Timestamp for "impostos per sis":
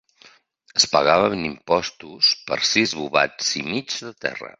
1.49-2.95